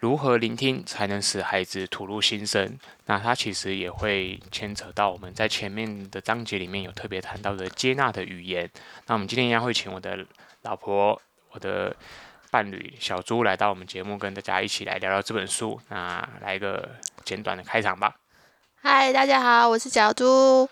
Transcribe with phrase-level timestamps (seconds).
[0.00, 2.78] 如何聆听才能使孩子吐露心声。
[3.04, 8.68] 那它其实也会牵扯到我们在前面的章节里面有特别谈到的接纳的语言。
[9.06, 10.26] 那我们今天一样会请我的
[10.62, 11.94] 老婆、我的
[12.50, 15.78] 伴侣小猪来到我们节目，跟大家一起来聊聊这本书。
[15.90, 18.16] 那来一个简短的开场吧。
[18.80, 20.66] 嗨，大家好，我是小猪。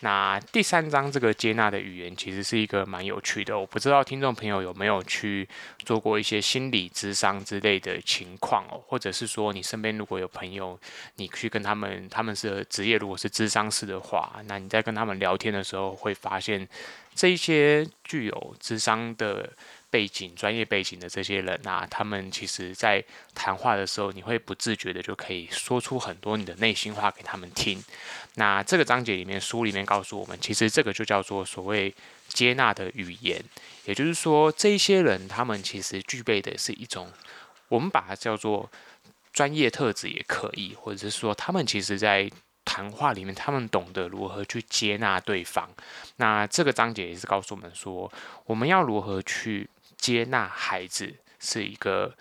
[0.00, 5.48] 那第三章这个接纳的语言其实是一个蛮有趣的，我不知道听众朋友有没有去
[5.84, 10.78] 做过一些心理咨商之类的情况哦，或者是说你身边如果有朋友，
[11.16, 16.68] 你去跟他们，他们是职业如果是咨商师的话，那你在跟他们聊天的时候会发现，
[17.14, 19.50] 这一些具有咨商的。
[19.90, 23.02] 背景、专业背景的这些人啊，他们其实在
[23.34, 27.82] 谈话的时候，你会不自觉的就可以说出很多你的内心话给他们听。
[28.38, 31.94] 那这个章节里面，书里面告诉我们，其实这个就叫做所谓
[32.28, 33.44] 接纳的语言，
[33.84, 37.12] 也就是说，这些人他们其实具备的是一种，
[37.68, 38.70] 我们把它叫做
[39.32, 42.30] 专业特质也可以，或者是说，他们其实在。
[42.70, 45.66] 谈话里面，他们懂得如何去接纳对方。
[46.16, 48.12] 那这个章节也是告诉我们说，
[48.44, 49.66] 我们要如何去
[49.96, 52.14] 接纳孩子，是一个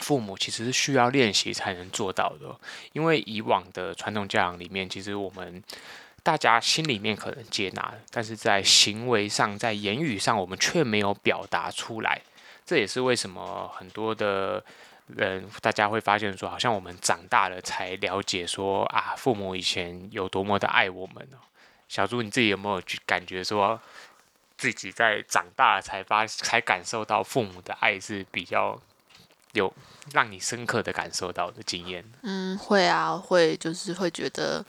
[0.00, 2.58] 父母其实是需要练习才能做到的。
[2.92, 5.62] 因为以往的传统教养里面，其实我们
[6.22, 12.20] 大家心里面可能接纳，但是在行为上、在言语上，我们却没有表达出来。
[12.66, 14.64] 这也是为什么很多的。
[15.16, 21.42] 人，大家会发现说，好像我们长大了才了解说啊，父母以前有多么的爱我们哦。
[21.88, 23.80] 小猪，你自己有没有感觉说，
[24.56, 28.80] 自己在长大了才发才感受到父母的爱是比较
[29.52, 29.72] 有
[30.12, 32.04] 让你深刻的感受到的经验？
[32.22, 34.64] 嗯，会啊，会，就是会觉得，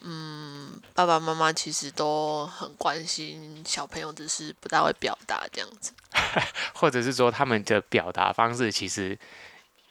[0.00, 5.92] 嗯，爸爸妈妈其实都很关心小朋友，只是不大会表达这样子，
[6.74, 9.18] 或者是说他们的表达方式其实。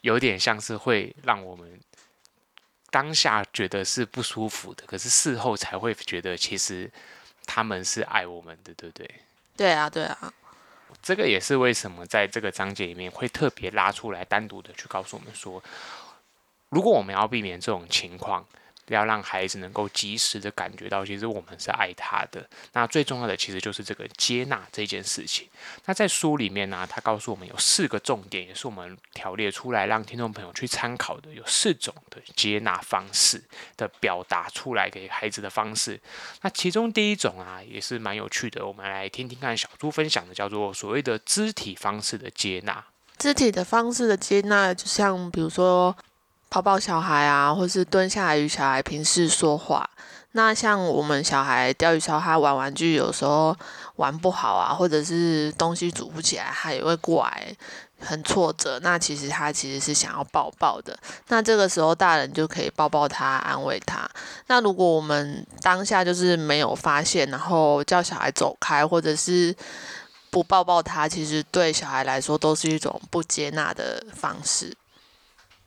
[0.01, 1.79] 有点像是会让我们
[2.89, 6.91] 当下觉得是不舒服的，可是事后才会觉得其实
[7.45, 9.21] 他们是爱我们的，对不对？
[9.55, 10.33] 对啊，对啊。
[11.01, 15.62] 这个也是为什么在这个章节里面会特别拉出来，单独的去告诉我们说，
[16.69, 18.45] 如果我们要避免这种情况。
[18.94, 22.47] 要让孩子能够及时的感觉到，其实我们是爱他的。
[22.74, 25.47] 那最重要的其实就是这个接纳这件事情。
[25.85, 31.31] 那在书里面呢、啊，他告诉我们有四个重点，也是我们条列出来让听众朋友去参考的。
[31.34, 33.41] 有四种的接纳方式
[33.78, 36.00] 的表达出来给孩子的方式。
[36.41, 42.84] 那其中第一种啊，也是蛮有趣的，我们来听听看小猪分享的，叫做所谓的肢体方式的接纳。
[43.18, 45.96] 肢体的方式的接纳，就像比如说。
[46.51, 49.89] 抱抱小孩啊，或是蹲下来与小孩平视说话。
[50.34, 53.56] 那像我们小孩钓鱼烧，他玩玩具有时候
[53.95, 57.56] 玩不好啊，或者是东西组不起来，他也会过来
[58.01, 58.78] 很挫折。
[58.79, 60.97] 那其实他其实是想要抱抱的。
[61.29, 64.06] 那这个时候大人就可以抱抱他，安慰他。
[64.47, 69.56] 那如果我们当下就是没有发现，然后叫小孩走开，或者是
[70.29, 74.75] 不抱抱他，其实对小孩来说都是一种不接纳的方式。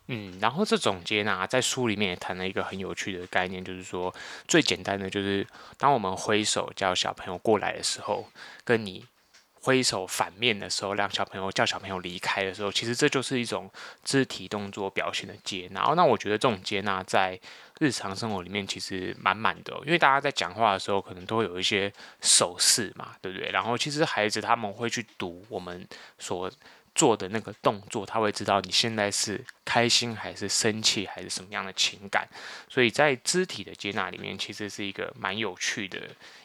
[0.08, 4.14] 嗯，然后这种接纳在书里面也谈了一个很有趣的概念，就是说
[4.46, 5.46] 最简单的就是
[5.78, 8.26] 当我们挥手叫小朋友过来的时候，
[8.64, 9.06] 跟你
[9.54, 13.70] 挥手反面的时候，让小朋友叫小朋友离开的时候，其实这就是一种
[14.04, 15.80] 肢体动作表现的接纳。
[15.96, 17.40] 那我觉得这种接纳在
[17.80, 21.90] 日常生活里面其实满满的，因为大家在讲话的时候可能都会有一些
[22.20, 23.50] 手势嘛，对不对？
[23.52, 25.88] 然后其实孩子他们会去读我们
[26.18, 26.52] 所
[26.94, 32.28] 做的那个动作，他会知道你现在是开心还是生气还是什么样的情感，
[32.68, 35.98] 所以在肢体的接纳里面，其实是一个蛮有趣的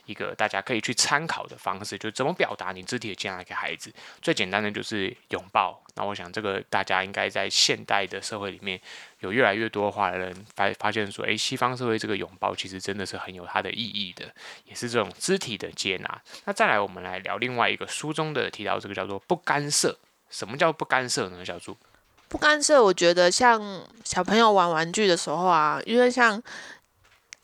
[0.06, 3.94] 一个大家可以去参考的方式，就怎么表达你肢体的接纳给孩子。
[4.22, 5.80] 最简单的就是拥抱。
[5.96, 8.80] 那我想这个大家应该在现代的社会里面，
[9.20, 14.34] 有越来越多话的人发发现说，诶，西方社会这个拥抱其实真的是很有它的意义的，
[14.66, 16.22] 也是这种肢体的接纳。
[16.46, 19.98] 那再来，我们来聊另外一个书中的提到这个叫做不干涉。
[20.30, 21.44] 什么叫不干涉呢？
[21.46, 21.76] 小猪，
[22.28, 23.62] 不干涉，我觉得像
[24.04, 26.42] 小朋友玩玩具的时候啊，因为像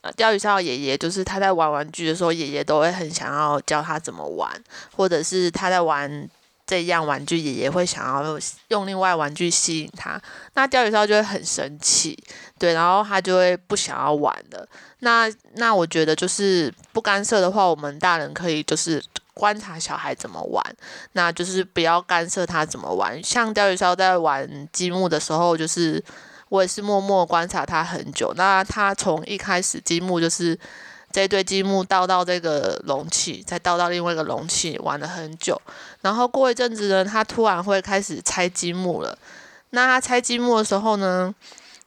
[0.01, 4.63] 呃钓鱼烧爷爷，就是他在玩玩具的时候，爷爷都会很想要教他怎么玩，
[4.95, 6.29] 或者是他在玩
[6.67, 8.39] 这样玩具，爷爷会想要
[8.69, 10.19] 用另外玩具吸引他，
[10.55, 12.17] 那钓鱼烧就会很生气，
[12.57, 14.67] 对，然后他就会不想要玩了。
[14.99, 19.03] 那那我觉得就是不干涉的话，我们大人可以就是
[19.35, 20.63] 观察小孩怎么玩，
[21.11, 23.23] 那就是不要干涉他怎么玩。
[23.23, 26.03] 像钓鱼烧在玩积木的时候，就是
[26.49, 28.33] 我也是默默观察他很久。
[28.35, 30.57] 那他从一开始积木就是。
[31.15, 35.61] 这堆积木倒到这个容器，再倒到另外一个容器，玩了很久。
[36.01, 39.17] 然后过一阵子呢，他突然会开始拆积木了。
[39.69, 41.33] 那他拆积木的时候呢，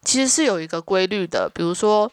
[0.03, 1.47] 其实是有一个规律的。
[1.53, 2.11] 比如说，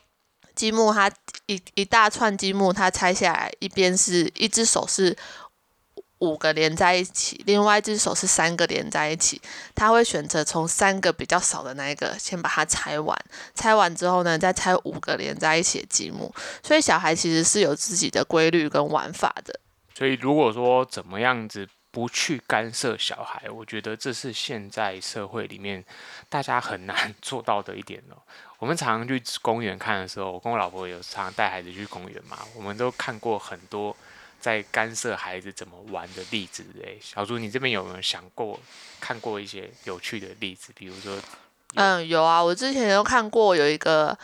[0.54, 1.10] 积木他
[1.46, 5.16] 一一大串积木，他拆下来，一边是一只手是。
[6.20, 9.40] 五个连在一起，另外一只手是三个连在一起，
[9.74, 13.18] 他会选择从三个比较少的那一个先把它拆完，
[13.54, 16.34] 拆完之后呢，再拆五个连在一起的积木。
[16.62, 19.60] 所以小孩其实是有自己的规律跟玩法的。
[19.94, 25.84] 所以如果说怎么样子不去干涉小孩，我觉得这是现在社会里面
[26.30, 28.16] 大家很难做到的一点哦。
[28.58, 33.94] 我们常常去公园看的时候，我跟我老婆有常带孩子去公园嘛，我们都看过很多。
[34.40, 38.58] 在干涉孩子怎么玩的例子，哎，小朱，你这边有没有想过
[39.00, 40.72] 看过一些有趣的例子？
[40.76, 41.18] 比如说，
[41.74, 44.16] 嗯，有啊，我之前有看过有一个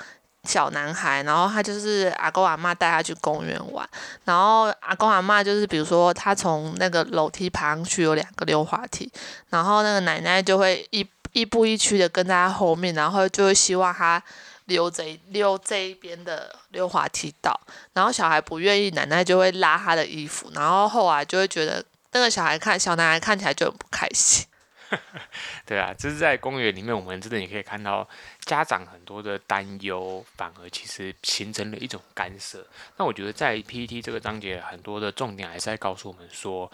[0.45, 3.89] 小男孩，然后他就是阿公阿嬷带他去公园玩，
[4.25, 9.11] 然后阿公阿嬷就是比如说他从那个楼梯爬上去有两个溜滑梯，
[9.51, 14.23] 然后那个奶奶就会一一步一趋的跟在他后面，然后就会希望他。
[14.67, 17.59] 溜这溜这一边的溜滑梯道，
[17.93, 24.47] 然后小孩不愿意，奶奶就会拉他的衣服，然后后来就会觉得那个小孩看小男孩看起来就很不开心。
[25.65, 28.07] 对啊，这是在公园里面，我们真的也可以看到
[28.45, 32.67] 家长很多的担忧，反而其实形成了一种干涉。
[32.99, 36.71] 那我觉得在 PPT 这个章节，很多的重点还是在告诉我们说，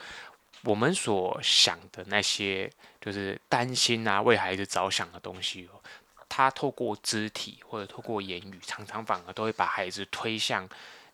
[0.65, 2.69] 我们所想的那些
[3.01, 5.79] 就是担心啊，为孩子着想的东西哦。
[6.29, 10.69] 他透过肢体或者透过言语，常常反而都会把孩子推向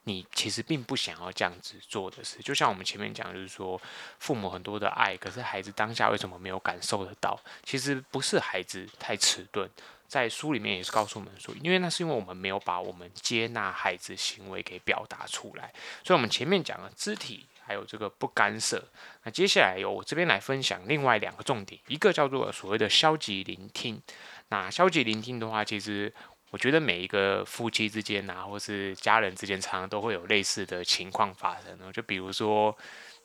[0.04, 2.38] 你其实并不想要这样子做的事。
[2.40, 3.80] 就像我们前面讲，就是说
[4.18, 7.40] 父母很多的爱，可是孩子当下为什么没有感受得到？
[7.62, 9.66] 其实不是孩子太迟钝，
[10.06, 15.72] 在书里面也是告诉我们说，因为那是因为我们没有把我们接纳孩子行为给表达出来。
[16.04, 18.84] 所以，我们前面讲了肢体，还有这个不干涉。
[19.22, 24.02] 那接下来由我这边来分享另外两个重点，一个叫做所谓的消极聆听。
[24.48, 26.12] 那消极聆听的话，其实
[26.50, 31.92] 我觉得每一个夫妻之间啊，或是家人之间，常常都会有类似的情况发生。
[31.92, 32.76] 就比如说，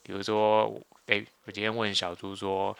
[0.01, 0.73] 比如说，
[1.07, 2.75] 诶，我今天问小猪说，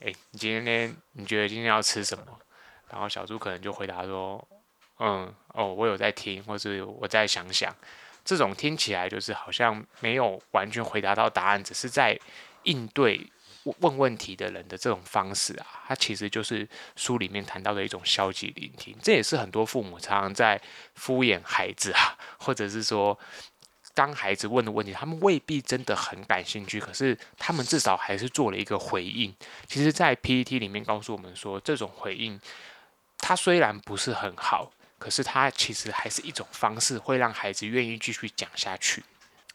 [0.00, 2.24] 诶，你今天你觉得今天要吃什么？
[2.90, 4.48] 然后小猪可能就回答说，
[4.98, 7.74] 嗯，哦，我有在听，或是我再想想。
[8.24, 12.18] 这种听起来就是好像没有完全回答到答案，只是在
[12.62, 13.31] 应对。
[13.78, 18.96] 问问题的人的这种方式啊，他其实就是书里面谈到的一种消极聆听。
[19.00, 20.60] 这也是很多父母常常在
[20.94, 23.16] 敷衍孩子啊， 或者是说，
[23.94, 29.32] 当孩子问的问题，他们未必真的很感兴趣，可是他们至少还是做了一个回应。
[29.66, 32.40] 其实，在 PPT 里面告诉我们说，这种回应，
[33.18, 39.04] 它虽然不是很好，可是它其实还是一种方式，会让孩子愿意继续讲下去。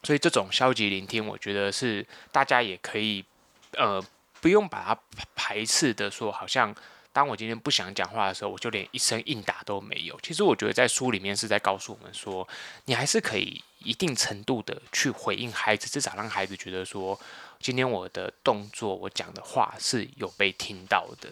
[0.02, 3.22] 所以，这种消极聆听，我觉得是大家也可以。
[3.72, 4.02] 呃，
[4.40, 4.98] 不用把它
[5.34, 6.74] 排斥的说，好像
[7.12, 10.18] 当我今天不想讲话的时候，我就连一声应答都没有。
[10.22, 12.46] 其实我觉得在书里面是在告诉我们说，
[12.84, 17.18] 你还是可以一定程度的去回应孩子，至少让孩子觉得说，
[17.60, 21.28] 今天我的动作、我讲的话是有被听到的。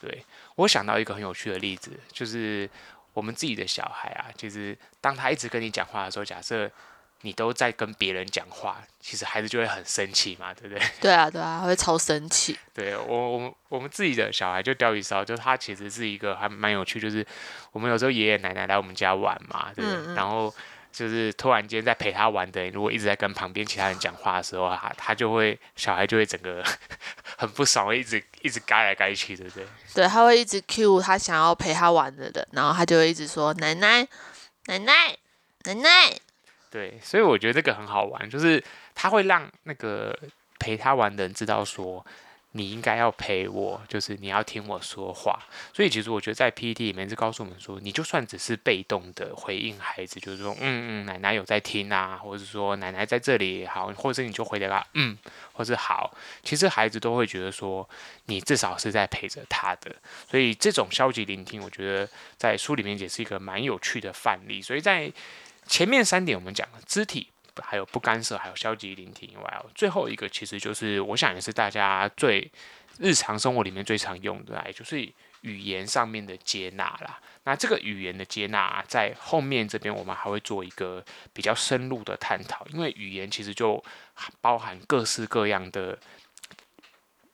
[0.00, 0.24] 对，
[0.56, 2.68] 我想到一个很有趣的例子，就是
[3.12, 6.70] 我们自己的小孩啊，就是当他一直跟你讲话的时候，假设。
[7.22, 10.82] 你都在跟别人讲话，其实孩子就会很生气嘛，对不对？
[11.00, 12.56] 对啊，对啊，会超生气。
[12.72, 17.26] 对我，我们我们自己的小孩就钓鱼烧，就他其实是一个还蛮有趣，就是
[17.72, 20.00] 我们有时候爷爷奶奶来我们家玩嘛，对不对？
[20.00, 20.14] 嗯嗯。
[20.14, 20.54] 然后
[20.92, 26.62] 就是突然间在陪他玩的，如果一直在跟旁边其他人讲话的时候，他他就会小孩就会整个
[27.36, 29.66] 很不爽，会一直一直该来该去，对不对？
[29.92, 34.06] 对，他会一直 cue 他想要陪他玩的人，然后他就会一直说奶奶，
[34.66, 35.16] 奶奶，
[35.64, 36.18] 奶奶。
[36.70, 38.62] 对，所以我觉得这个很好玩，就是
[38.94, 40.16] 他会让那个
[40.58, 42.04] 陪他玩的人知道说，
[42.52, 45.38] 你应该要陪我，就是你要听我说话。
[45.72, 55.16] 所以其实我觉得在 PTT 里面是告诉我们说，你就算只是被动的回应孩子，就是说，嗯嗯，奶奶有在听啊，或者说奶奶在这里好，或者你就回答他，嗯，
[55.52, 57.88] 或是好，其实孩子都会觉得说，
[58.26, 59.94] 你至少是在陪着他的。
[60.28, 64.60] 所以这种消极聆听，我觉得在书里面也是一个蛮有趣的范例。
[64.60, 65.12] 所以在
[65.68, 67.28] 前面三点我们讲了肢体
[67.62, 72.50] 还有不干涉，还有消极聆听以外哦，最后一个其实就是我想也是大家最
[72.98, 75.00] 日常生活里面最常用的，也就是
[75.42, 77.20] 语言上面的接纳啦。
[77.44, 83.82] 那这个语言的接纳，在后面这边我们还会做一个比较深入的探讨，因为语言其实就
[84.40, 85.98] 包含各式各样的。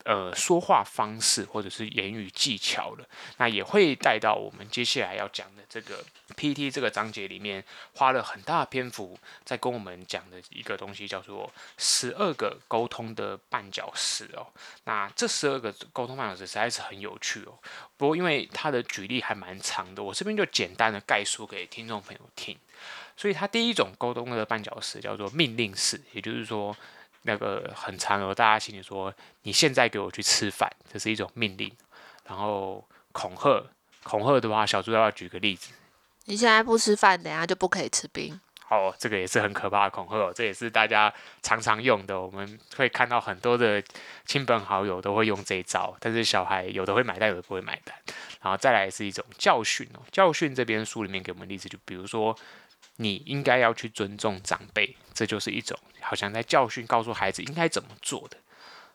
[0.04, 3.08] 呃，说话方式或者是言语技巧了，
[3.38, 6.04] 那也会带到我们接下来要讲的这个
[6.36, 14.46] PTT 这个章节里面，花了很大的篇幅在跟我们讲的一个东西，叫做十二个沟通的绊脚石哦。
[14.84, 17.58] 那这十二个沟通绊脚石实在是很有趣哦。
[17.96, 22.54] 不过因为它的举例还蛮长的，我这边就简单的概述给听众朋友听。
[23.16, 26.76] 所以它第一种沟通的绊脚石叫做命令式，也就是说。
[27.26, 29.12] 那个很常有大家心里说，
[29.42, 31.72] 你现在给我去吃饭，这是一种命令。
[32.26, 33.64] 然后恐吓，
[34.02, 35.72] 恐吓的话，小猪要不要举个例子？
[36.26, 38.38] 你现在不吃饭，等下就不可以吃冰。
[38.68, 41.12] 哦，这个也是很可怕的恐吓哦，这也是大家
[41.42, 42.20] 常常用的。
[42.20, 43.82] 我们会看到很多的
[44.26, 47.96] 亲朋好友都会用这一招，但是小孩有的会买单，有的不会买单。
[48.42, 52.36] 然后再来是一种教训哦，教训这边书里面给我们例子，就比如说。
[52.96, 58.36] 你应该要去尊重长辈，这就是一种好像在教训，告诉孩子应该怎么做的。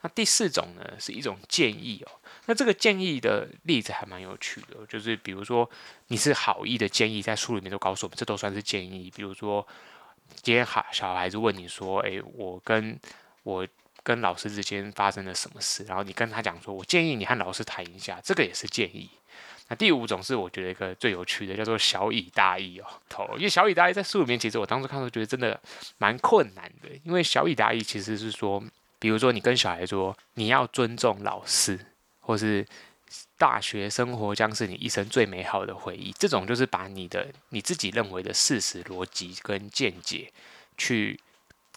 [0.01, 2.12] 那第四种呢，是一种建议哦。
[2.46, 5.70] 那这个建议的例子还蛮有趣的，就是比如说
[6.08, 9.12] 你是好意的建议，在书里面都告诉我们，这都算是建议。
[9.13, 9.68] 比如说
[10.41, 12.98] 今天孩小孩子问你说：“诶，我跟
[13.44, 13.68] 我
[14.01, 19.10] 跟老师之间发生了什么事？”然后你跟他讲说：“我建议你和老师谈一下。”这个也是建议。
[19.70, 22.86] 那第五种是我觉得一个最有趣的，叫做小以大意哦。
[23.08, 25.60] 头，因为小以大意在书里面，其实我当时看到觉得真的
[26.00, 26.90] 蛮困难的。
[27.04, 28.64] 因为小以大意其实是说，
[28.98, 31.80] 比如说你跟小孩说你要尊重老师，
[32.20, 32.66] 或是
[33.38, 40.34] 大学生活将是你一生最美好的回忆，这种就是把你的你自己认为的事实逻辑跟见解
[40.80, 41.20] 去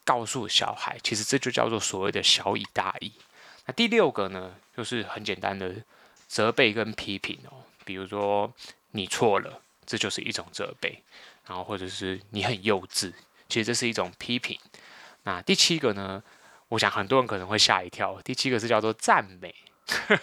[0.02, 3.12] 告诉小孩，其实这就叫做所谓的小以大意。
[3.66, 5.76] 那第六个呢，就是很简单的
[6.26, 7.60] 责备跟批评哦。
[7.84, 8.52] 比如说
[8.92, 11.02] 你错了，这就是一种责备，
[11.46, 13.12] 然后或者是你很幼稚，
[13.48, 14.58] 其实这是一种批评。
[15.24, 16.22] 那第七个呢？
[16.68, 18.18] 我想很多人可能会吓一跳。
[18.22, 19.54] 第七个是叫做赞美，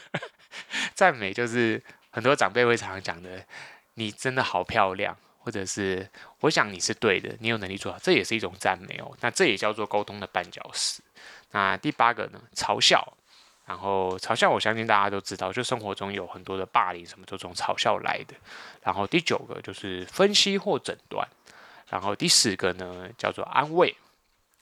[0.96, 3.46] 赞美就是很多长辈会常常讲的，
[3.94, 9.16] 你真的好漂亮，或者是我想你是对的，你有能力做好，这也是一种赞美哦。
[9.22, 11.04] 那这也叫做沟通的绊脚石。
[11.52, 12.42] 那第八个呢？
[12.56, 13.16] 嘲笑。
[13.70, 18.34] 然后嘲笑，我相信大家都知道，就生活中有很多的霸凌，什么都从嘲笑来的。
[18.82, 21.28] 然后第九个就是分析或诊断。
[21.88, 23.96] 然后第十个呢，叫做安慰。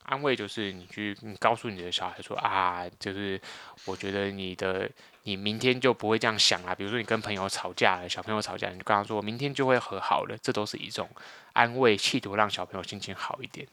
[0.04, 3.40] 安慰就是你去，你告诉你的小孩说啊，就是
[3.86, 4.92] 我觉得你的，
[5.24, 6.76] 你明天就不会这样想啦。
[6.76, 11.10] 比如说你跟朋友吵架了，小朋友吵架，你就跟他说明天就会和好了，这都是一种
[11.54, 13.66] 安慰，企图让小朋友心情好一点。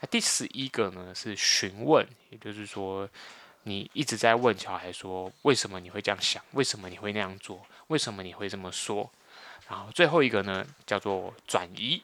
[0.00, 3.06] 那第十一个呢是询问，也就是说。
[3.64, 6.42] 你一直在问小孩说：“为什么你会这样想？
[6.52, 7.64] 为什么你会那样做？
[7.86, 9.08] 为什么你会这么说？”
[9.70, 12.02] 然后最后一个呢，叫做转移。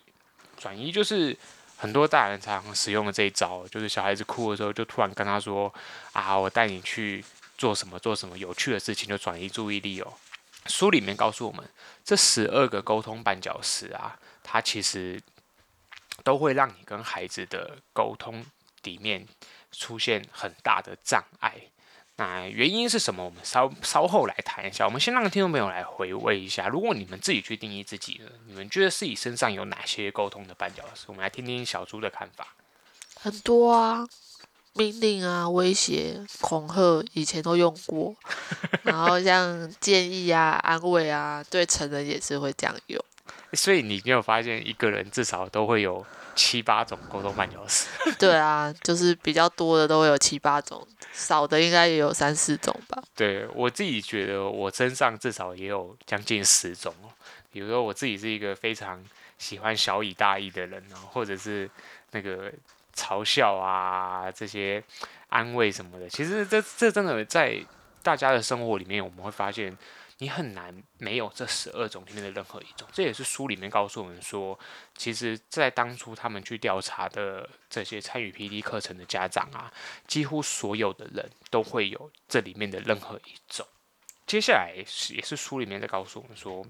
[0.57, 1.37] 转移就是
[1.77, 5.73] 很多大人常使用的这一招，就是小孩子哭的时候，就突然跟他说
[6.12, 7.25] ：“啊，我带你去
[7.57, 10.12] 做什么做什么有趣的事情，就转移注意力哦。”
[10.67, 11.69] 书里面告诉我们，
[12.05, 15.21] 这十二个沟通绊脚石啊，它其实
[16.23, 18.45] 都会让你跟孩子的沟通
[18.85, 19.27] 里面。
[19.71, 21.55] 出现很大的障碍，
[22.17, 23.25] 那原因是什么？
[23.25, 24.85] 我们稍稍后来谈一下。
[24.85, 26.67] 我们先让听众朋友来回味一下。
[26.69, 28.31] 如果你们自己去定义自己呢？
[28.47, 31.05] 你们觉得自己身上有哪些沟通的绊脚石？
[31.07, 32.55] 我们来听听小猪的看法。
[33.21, 34.07] 很多啊，
[34.73, 38.15] 命令啊，威胁、恐吓，以前都用过。
[38.83, 43.05] 然后像建议啊、安慰啊，对成人也是会这样用。
[43.52, 46.05] 所以你没有发现，一个人至少都会有。
[46.38, 53.02] 七八种沟通绊脚石， 对啊，就是比较多的都会有七八种，少的应该也有三四种吧。
[53.17, 56.95] 对，我自己觉得，我身上至少也有将近十种。
[57.50, 59.05] 比如说，我自己是一个非常
[59.37, 61.69] 喜欢小以大义的人，或者是
[62.12, 62.52] 那个
[62.95, 64.81] 嘲笑啊，这些
[65.31, 66.09] 安慰什么的。
[66.09, 67.61] 其实这这真的在
[68.00, 69.76] 大家的生活里面，我们会发现。
[70.19, 74.59] 你很难没有这十二种里面的任何一种，这也是书里面告诉我们说，
[74.97, 79.73] 其实，在当初他们去调查的这些参与 PD 课程的家长啊，
[80.09, 83.65] 几乎所有的人都会有这里面的任何一种。
[84.27, 86.67] 接下来是也是书里面在告诉我们说，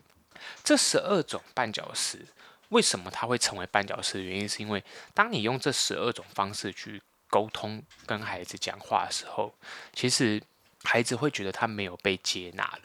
[0.62, 2.26] 这十二种绊脚石
[2.68, 9.54] 为什么它会成为绊脚石原因，是因为当你用这十二种方式去沟通跟孩子讲话的时候，
[9.94, 10.42] 其实
[10.84, 12.80] 孩子会觉得他没有被接纳了。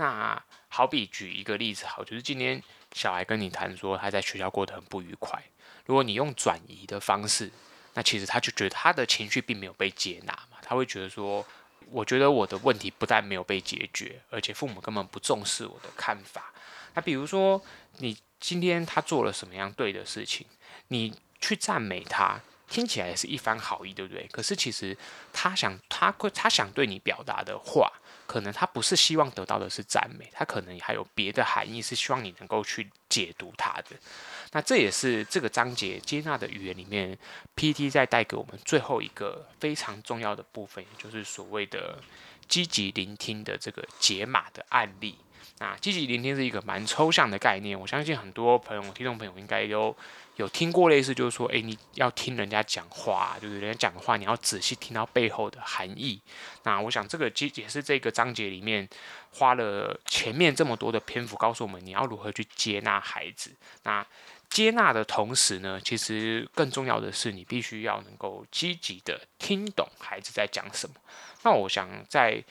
[0.00, 2.60] 那好比举一个例子，好，就是今天
[2.92, 5.38] 小孩跟你谈说他在学校过得很不愉快，
[5.84, 7.52] 如果你用转移的方式
[7.92, 11.46] 那其实他就觉得他的情绪并没有被接纳嘛，他会觉得说，
[11.90, 16.50] 我觉得我的问题不但没有被解决，而且父母根本不重视我的看法。
[16.94, 17.62] 那比如说，
[17.98, 20.46] 你今天他做了什么样对的事情，
[20.88, 22.40] 你去赞美他，
[22.70, 24.26] 听起来是一番好意，对不对？
[24.32, 24.96] 可是其实
[25.30, 27.92] 他想，他会，他想对你表达的话，
[28.30, 33.96] 可能他不是希望得到的是赞美，他可能还有别的含义，是希望你能够去解读他的。
[34.52, 37.18] 那这也是这个章节接纳的语言里面
[37.56, 37.90] ，P.T.
[37.90, 41.98] 在带给我们最后一个非常重要的部分，也就是所谓的
[42.46, 45.18] 积极聆听的这个解码的案例。
[45.60, 49.94] 那积极聆听是一个蛮抽象的概念，我相信很多朋友、听众朋友应该都
[50.36, 56.18] 有听过类似，就是说，诶，你要听人家讲话，就是人家讲的话，你要仔细听到背后的含义。
[56.62, 58.88] 那我想这个也是这个章节里面
[59.32, 63.54] 花了前面这么多的篇幅，告诉我们你要如何去接纳孩子。
[63.82, 64.04] 那
[64.48, 70.96] 接纳的同时呢，其实更重要的是，你必须要能够积极的听懂孩子在讲什么。
[71.42, 72.42] 那我想在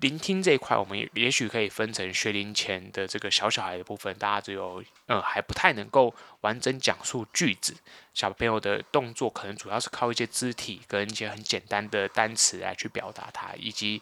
[0.00, 7.76] 聆听这一块，我们也许可以分成学龄前的这个小小孩的部分，大家只有呃还不太能够完整讲述句子，
[8.14, 14.00] 小朋友的动作可能主要是靠一些肢体跟一些很简单的单词来去表达它，以及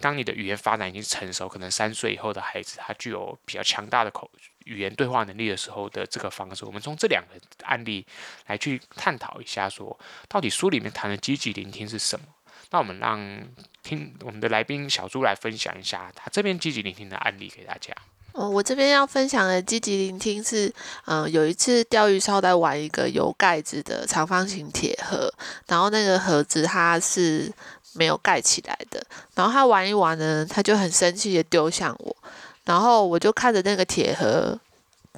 [0.00, 4.30] 当你的语言发展已经成熟，可能三岁以后的孩子，他具有比较强大的口
[4.66, 8.06] 语言对话能力的时候的这个方式，我们从这两个案例
[8.48, 12.26] 来去探讨一下，说到底书里面谈的积极聆听是什么？
[12.70, 13.18] 那我们让
[13.82, 17.92] 听我们的来宾小朱来分享一下他这边积极聆听的案例给大家。
[18.32, 20.72] 哦，我这边要分享的积极聆听是，
[21.06, 25.32] 嗯、有一次钓鱼超在玩一个有盖子的长方形铁盒，
[25.66, 27.52] 然后那个盒子它是
[27.94, 32.16] 没有盖起来的，然后他玩一玩呢，他就很生气的丢向我，
[32.64, 34.58] 然后我就看着那个铁盒。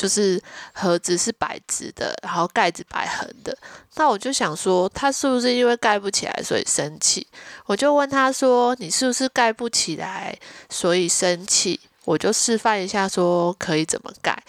[0.00, 0.42] 就是
[0.72, 3.54] 盒子是白纸的，然后盖子白横的。
[3.96, 7.26] 那我就想说，他是不是因为盖不起来所以生气？
[7.66, 10.34] 我就问他说：“你是不是盖不起来
[10.70, 14.42] 所以生气？”我就示范一下说可以怎么盖，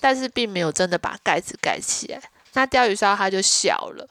[0.00, 2.20] 但是并没有真的把盖子盖起来。
[2.54, 4.08] 那钓鱼烧他就笑了，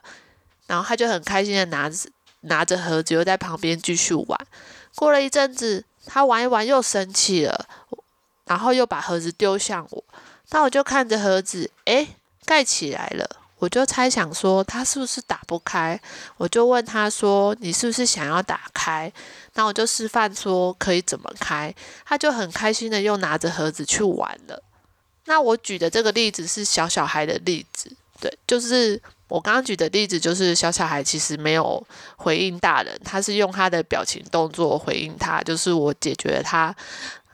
[0.68, 2.08] 然后他就很开心的拿着
[2.40, 4.40] 拿着盒子又在旁边继续玩。
[4.94, 7.66] 过了一阵子，他玩一玩又生气了，
[8.46, 10.02] 然后又把盒子丢向我。
[10.50, 12.08] 那我就看着盒子，诶，
[12.44, 13.28] 盖起来了。
[13.58, 16.00] 我就猜想说，他是不是打不开？
[16.36, 19.12] 我就问他说：“你是不是想要打开？”
[19.54, 21.74] 那我就示范说可以怎么开。
[22.04, 24.62] 他就很开心的又拿着盒子去玩了。
[25.24, 31.84] 那我举的这个例子是小小孩的例子，对，就是我刚刚举的例子，就是小小孩其实没有
[32.16, 36.72] 回应大人，他是用他的表情动作回应他，就是我解决了他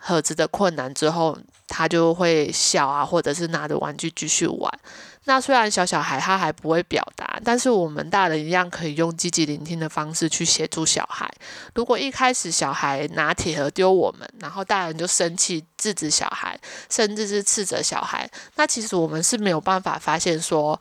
[0.05, 1.37] 盒子的困难之后。
[1.67, 4.81] 他就会笑啊，或者是拿着玩具继续玩。
[5.25, 11.29] 那虽然小小孩他还不会表达，但是我们大人一样可以用积极聆听的方式去协助小孩。
[11.75, 16.57] 如果一开始小孩拿铁盒丢我们，然后大人就生气制止小孩，
[16.91, 20.79] 甚至是斥责小孩，那其实我们是没有办法发现说，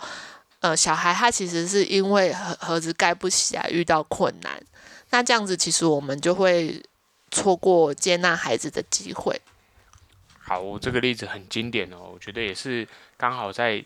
[0.60, 4.62] 呃，小孩他其实是因为盒盒子盖不起来遇到困难。
[5.12, 6.84] 那这样子其实我们就会
[7.34, 9.42] 错过接纳孩子的机会。
[10.38, 13.84] 好，这个例子很经典哦，我觉得也是刚好在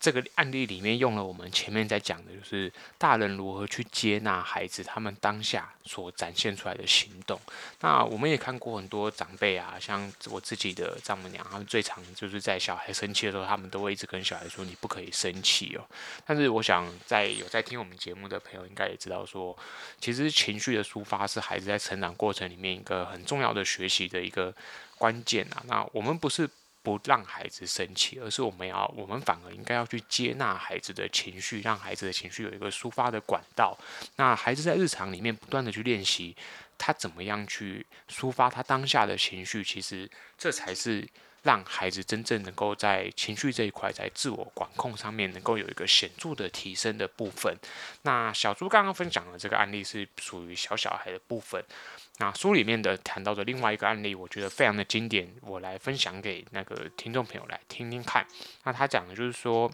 [0.00, 7.40] 这个案例里面用了我们前面在讲的，就是大人如何去接纳孩子他们当下所展现出来的行动。
[7.80, 15.84] 那我们也看过很多长辈啊，像我自己的丈母娘，他们最常就是在小孩生气的时候，他们都会一直跟小孩说：“你不可以生气哦。”
[16.24, 19.56] 但是我想，在有在听我们节目的朋友应该也知道说，
[20.00, 24.54] 其实情绪的抒发是孩子在成长过程里面一个很重要的学习的一个。
[24.98, 26.50] 关键啊，那我们不是
[26.88, 33.76] 不让孩子生气，而是我们要，我们反而应该要去接纳孩子的情绪，让孩子的情绪有一个抒发的管道。
[34.16, 36.34] 那孩子在日常里面不断的去练习，
[36.78, 41.06] 他怎么样去抒发他当下的情绪，其实这才是。
[41.44, 47.56] 让孩子真正能够在情绪这一块，在自我管控上面能够有一个显著的提升的部分。
[48.02, 51.64] 那小朱刚刚分享的这个案例是属于小小孩的部分。
[52.20, 58.26] 那书里面的谈到的另外一个案例，我觉得非常的经典，我来分享给那个听众朋友来听听看。
[58.64, 59.70] 那他讲的就是说，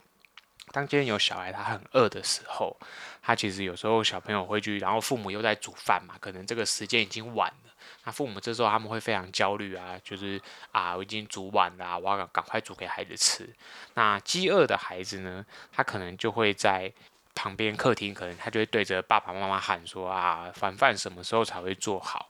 [0.71, 2.77] 当今天有小孩他很饿的时候，
[3.23, 7.73] 他其实有时候小朋友会去，然后父母又在煮饭嘛，可能这个时间已经晚了。
[8.05, 10.39] 那父母这时候他们会非常焦虑啊，就是
[10.71, 13.49] 啊，我已经煮晚了，我要赶快煮给孩子吃。
[13.95, 16.93] 那饥饿的孩子呢，他可能就会在
[17.35, 22.29] 旁边客厅，可能他就会对着爸爸妈妈喊说啊，晚饭什么时候才会做好？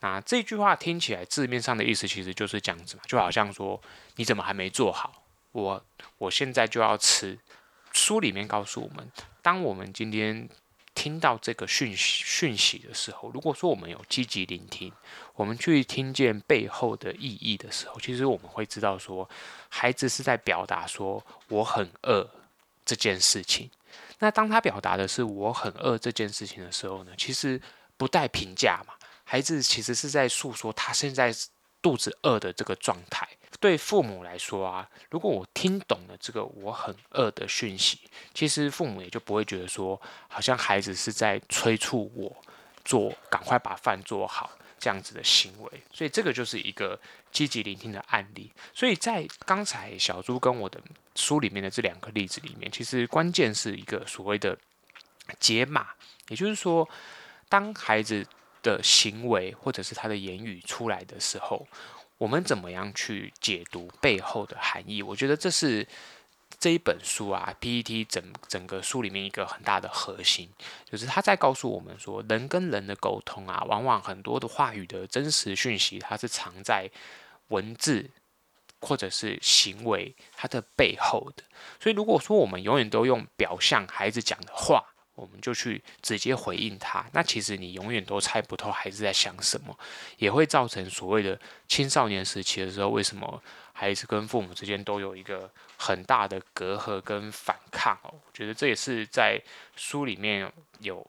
[0.00, 3.80] 那这句话听起来字面上的意思其实就是这样子嘛，就好像说
[4.16, 5.22] 你怎么还没做好？
[5.52, 5.84] 我
[6.18, 7.38] 我现在就要吃。
[7.90, 9.10] 书里面告诉我们，
[9.42, 10.46] 当我们今天
[10.94, 14.92] 听到这个讯息讯息的时候，如果说我们有积极聆听，
[15.34, 19.28] 我们去听见背后的意义的时候，其实我们会知道说，
[19.70, 22.28] 孩子是在表达说我很饿
[22.84, 23.70] 这件事情。
[24.18, 27.60] 那当他表达的是我很饿这件事情的时候呢，其实
[27.96, 28.94] 不带评价嘛，
[29.30, 31.30] 孩子其实是在诉说他现在
[31.82, 33.28] 肚子饿的这个状态。
[33.60, 38.00] 对父母来说啊，如果我听懂了这个我很饿的讯息，
[38.32, 42.34] 其实父母也就不会觉得说，好像孩子是在催促我
[42.86, 45.70] 做，赶快把饭做好这样子的行为。
[45.92, 46.98] 所以这个就是一个
[47.30, 48.50] 积极聆听的案例。
[48.72, 50.80] 所以在刚才小猪跟我的
[51.16, 54.56] 书里面的这两个例子里面，其实关键是一个所谓的
[55.38, 55.88] 解码，
[56.28, 56.88] 也就是说，
[57.48, 58.26] 当孩子
[58.62, 61.66] 的行为或者是他的言语出来的时候。
[62.18, 65.00] 我们怎么样去解读背后的含义？
[65.04, 65.86] 我觉得这是
[66.58, 70.50] 这一本书啊，PET 整整个书里面一个很大的核心，
[70.84, 76.90] 就是他在告诉我们说，人跟人的沟通啊，往往很多的话语的真实讯息，它是藏在
[77.50, 78.10] 文字
[78.80, 81.44] 或者是行为它的背后的。
[81.78, 84.84] 所以，如果说我们永远都用表象孩子讲的话，
[85.18, 89.76] 我们就去直接回应他，那其实你永远都猜不透孩子在想什么，
[90.16, 98.14] 也会造成所谓的青少年时期的时候，为什么孩子跟父母之间都有一个很大的隔阂跟反抗哦？
[98.14, 99.42] 我觉得这也是在
[99.76, 100.50] 书里面
[100.80, 101.04] 有。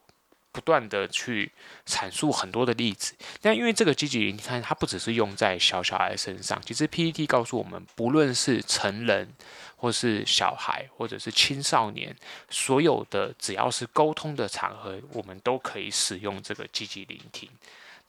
[0.52, 1.52] 不断的去
[1.86, 6.60] 阐述很多的例子，但因为这个积极聆听，它不只是用在小小孩身上。
[6.62, 9.32] 其实 PPT 告诉我们，不论是成人，
[9.80, 12.14] 或是小孩，或者是青少年，
[12.50, 17.48] 所有的只要是沟通的场合，我们都可以使用这个积极聆听。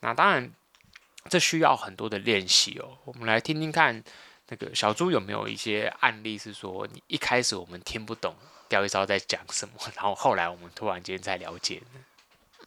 [0.02, 0.52] 那当然，
[1.30, 2.98] 这需要很多的练习哦。
[3.06, 4.04] 我们来听听看，
[4.50, 8.36] 那个小猪有没有一些案例，是说你一开始我们听不懂
[8.68, 12.02] 钓鱼烧在讲什么，然后后来我们突然间才了解呢？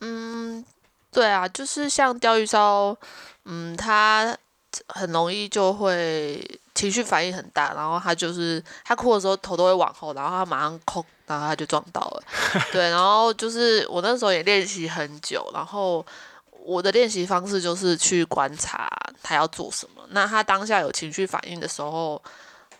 [0.01, 0.65] 嗯，
[1.13, 2.97] 对啊，就是像钓鱼烧，
[3.45, 4.37] 嗯，他
[4.89, 6.43] 很容易就会
[6.75, 12.23] 情绪反应很大，然后他就是他哭的时候头都会往后，然后他马上哭，然后他就撞到了。
[12.73, 16.05] 对，然后就是我那时候也练习很久，然后
[16.51, 18.89] 我的练习方式就是去观察
[19.23, 20.03] 他要做什么。
[20.11, 22.23] 那他当下有情绪反应的时候，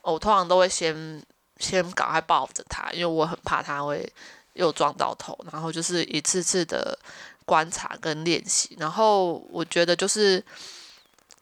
[0.03, 1.23] 我通常都会先
[1.59, 4.13] 先赶快抱着他，因为我很怕他会。
[4.55, 6.97] 又撞到头，然后就是一次次的
[7.45, 10.41] 观察跟练习，然后我觉得就是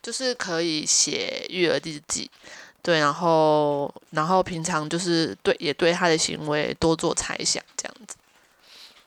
[0.02, 2.28] 就是可以写育儿日记，
[2.82, 8.16] 对，然后然后平常就是对也对他的行为多做猜想，这样子。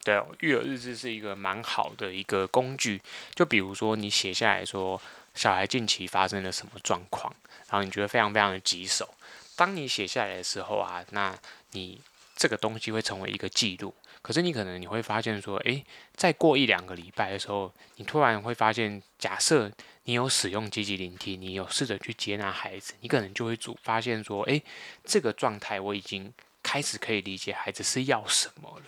[0.03, 3.01] 对哦，育儿日志是一个蛮好的一个工具，
[3.33, 5.01] 就比如说你写下来说
[5.33, 7.35] 小孩近期发生了什么状况，
[7.69, 9.13] 然后你觉得非常非常的棘手，
[9.55, 11.37] 当你写下来的时候啊，那
[11.71, 11.99] 你。
[12.35, 19.71] 这个东西会成为一个记录，可是你可能你会发现说，诶，再过一两个礼拜的时候，你突然会发现，假设
[20.03, 24.61] 你有使用积极聆听，你有试着去接纳孩子，你可能就会主发现说，诶，
[25.05, 28.85] 这个状态我已经开始可以理解孩子是要什么了。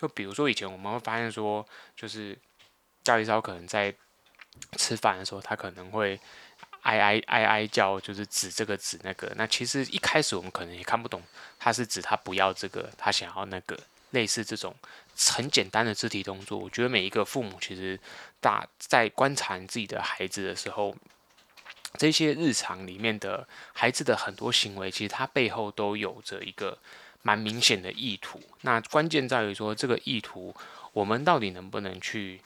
[0.00, 2.36] 就比如说以前我们会发现说，就是
[3.04, 3.94] 钓鱼烧可能在
[4.76, 6.18] 吃饭的时候，他可能会。
[6.88, 9.30] 哀哀哀哀叫，就是指这个指那个。
[9.36, 11.22] 那其实一开始我们可能也看不懂，
[11.58, 13.78] 他是指他不要这个，他想要那个。
[14.12, 14.74] 类似这种
[15.34, 18.00] 很简单的肢体动作，我觉得每一个父母其实
[18.40, 20.96] 大在观察自己的孩子的时候，
[21.98, 26.78] 这些日常里面的孩子的很多行为，其实他背后都有着一个
[27.20, 28.40] 蛮明显的意图。
[28.62, 30.56] 那关键在于说，这个意图
[30.94, 32.40] 我们到底能不能去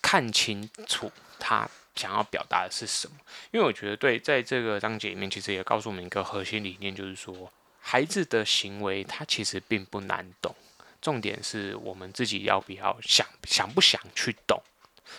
[0.00, 1.68] 看清楚他。
[1.98, 3.16] 想要表达的是什么？
[3.50, 10.54] 因为我觉得，对，在这个章节里面，其实也告诉我们一个核心理念，就是说，孩子的行为他其实并不难懂，
[11.02, 14.62] 重点是我们自己要不要想，想不想去懂。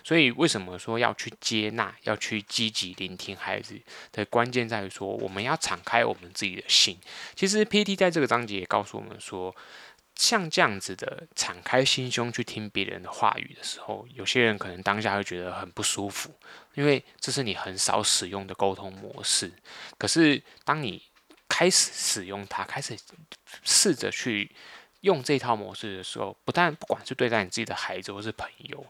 [0.03, 3.77] 所以，为什么说要去接纳，要去积极聆听孩子
[4.11, 6.97] 的关键在于说，我们要敞开我们自己的心。
[7.35, 7.95] 其实，P.T.
[7.95, 9.53] 在这个章节也告诉我们说。
[10.19, 16.29] 像这样子的敞开心胸去听别人的话语的时候，有些人可能当下会觉得很不舒服，
[16.73, 19.49] 因为这是你很少使用的沟通模式。
[19.97, 21.01] 可是当你
[21.47, 22.97] 开始使用它，开始
[23.63, 24.51] 试着去
[25.01, 28.85] 用这套模式的时候，不但不管是对待你自己的孩子或是朋友。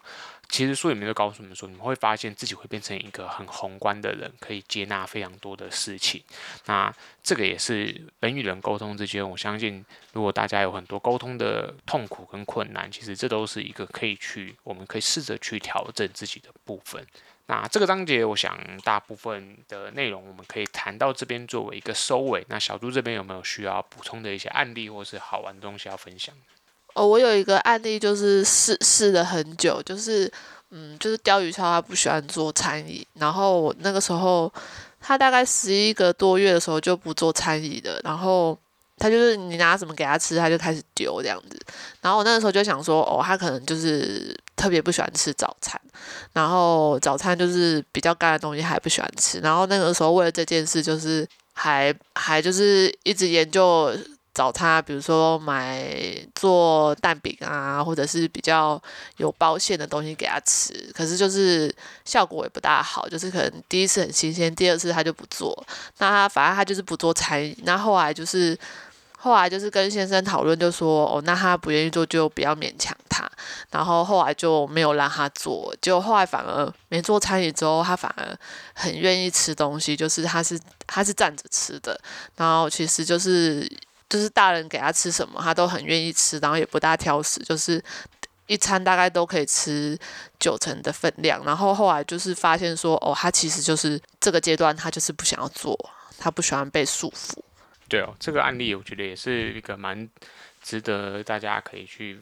[0.47, 6.23] 其实书里面就告诉你们说，你们会发现自己会变成一个很宏观的人，可以接纳非常多的事情。
[6.65, 6.91] 那
[7.21, 17.05] 这个也是人与人沟通之间，我相信如果大家有很多沟通的痛苦跟困难，其实这都是一个可以去，我们可以试着去调整自己的部分。
[17.49, 22.45] 那这个章节，我想大部分的内容我们可以谈到这边作为一个收尾。
[22.47, 26.33] 那小猪这边有没有需要补充的一些案例或是好玩的东西要分享？
[26.93, 30.31] 哦，我有一个案例，就是试试了很久，就是
[30.69, 34.51] 嗯，就是钓鱼超他不喜欢做餐椅，然后我那个时候
[35.01, 38.55] 他大概十一个多月的时候就不做餐椅的，然后
[38.99, 41.59] 他就是你拿什么给他吃，他就开始丢这样子，
[42.01, 45.79] 然后我那个时候就想说，哦，他可能就是特别不喜欢吃早餐，
[46.33, 53.95] 然后早餐就是比较干的东西还不喜欢吃，然后那个时候为了这件事，就是还还就是一直研究。
[54.31, 55.91] 找他，比如说买
[56.33, 58.81] 做蛋饼啊，或者是比较
[59.17, 61.73] 有包馅的东西给他吃，可是就是
[62.05, 65.51] 效果也不大好，就是可能第一次很新鲜，第二次他就不做。
[65.97, 67.53] 那他反正他就是不做餐饮。
[67.63, 68.57] 那后来就是
[69.19, 73.29] 后来就是跟先生讨论，就说哦，那他不愿意做就不要勉强他。
[73.69, 78.36] 然后后来就没有让他做，就后来反而没做餐饮之后，他反而
[78.73, 81.99] 很愿意吃东西，就是他是他是站着吃的，
[82.38, 83.69] 然后其实就是。
[84.10, 87.79] 就是大人给他吃什么，他都很愿意吃，然后也不大挑食，就是
[88.47, 89.95] 一餐大概都可以吃
[90.39, 91.39] 九成的分量。
[91.45, 95.77] 然后后来就是发现说，哦，他其实就是这个阶段，他就是不想要做，
[96.17, 97.38] 他不喜欢被束缚。
[97.89, 100.08] 对哦，这个案例我觉得也是一个蛮
[100.62, 102.19] 值得大家可以去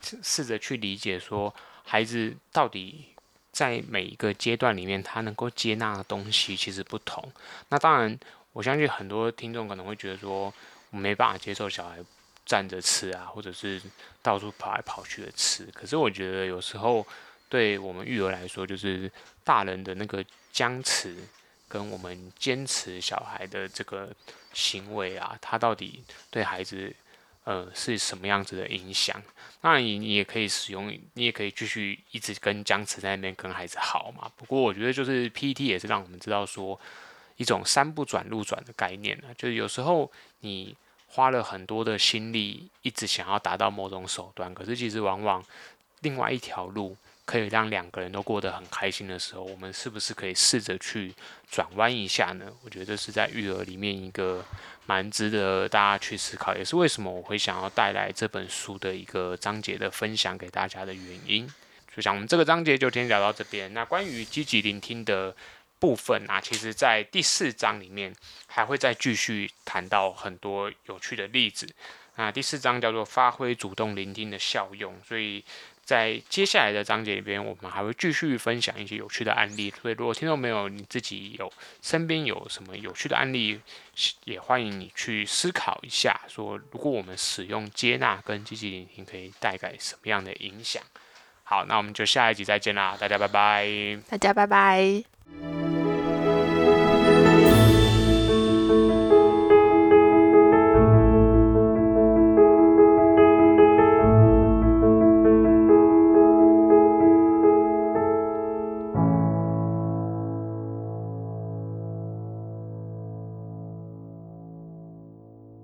[0.00, 3.04] 试着去理解，说孩子到底
[3.52, 7.30] 在每一个阶段里面，他能够接纳的东西其实不同。
[7.68, 8.18] 那当然，
[8.52, 10.52] 我相信很多听众可能会觉得说。
[10.90, 11.98] 我没办法接受小孩
[12.46, 13.78] 站着吃啊，或者是
[14.22, 15.66] 到处跑来跑去的吃。
[15.66, 17.06] 可是我觉得有时候
[17.46, 19.12] 对我们育儿来说，就是
[19.44, 21.14] 大人的那个僵持
[21.68, 24.10] 跟我们坚持小孩的这个
[24.52, 26.94] 行为啊，他到底对孩子
[27.44, 29.22] 呃是什么样子的影响？
[29.60, 34.30] 那，你你也可以使用，你也可以继续一直跟僵持在那边跟孩子好嘛。
[34.36, 36.80] 不过我觉得就是 PET 也是让我们知道说。
[37.38, 40.74] 一种山不转路转的概念呢，就是有时候你
[41.06, 45.40] 花了很多的心力，一直想要达到某种手段，可是其实往往
[46.00, 46.96] 另外一条路
[47.28, 51.14] 可以让两个人都过得很开心的时候，我们是不是可以试着去
[51.50, 52.46] 转弯一下呢？
[52.64, 54.42] 我觉得这是在育儿里面一个
[54.86, 61.46] 蛮值得大家去思考，也是为什么我会想要带来这本书的一个章节的分享给大家的原因。
[61.94, 63.74] 就像我们这个章节就先聊到这边。
[63.74, 65.36] 那关于积极聆听的。
[65.80, 68.12] 部分啊，其实，在第四章里面
[68.48, 71.72] 还会再继续谈到很多有趣的例子。
[72.16, 75.44] 那第四章叫做“发挥主动聆听的效用”，所以
[75.88, 79.72] 在接下来的章节里边，我们还会继续分享一些有趣的案例。
[79.80, 83.58] 所以，如果听众朋友你自己有身边有什么有趣的案例，
[84.24, 90.82] 也欢迎你去思考一下，说如果我们使用接纳跟积极聆听，可以带来什么样的影响？
[91.42, 93.98] 好，那我们就下一集再见啦，大家拜拜。
[94.10, 95.97] 大家拜拜。